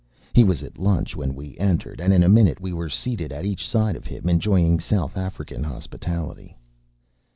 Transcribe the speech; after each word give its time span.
He 0.33 0.43
was 0.43 0.63
at 0.63 0.79
lunch 0.79 1.15
when 1.15 1.35
we 1.35 1.55
entered; 1.59 2.01
and 2.01 2.11
in 2.11 2.23
a 2.23 2.27
minute 2.27 2.59
we 2.59 2.73
were 2.73 2.89
seated 2.89 3.31
at 3.31 3.45
each 3.45 3.67
side 3.69 3.95
of 3.95 4.07
him, 4.07 4.27
enjoying 4.27 4.79
South 4.79 5.15
African 5.15 5.63
hospitality. 5.63 6.57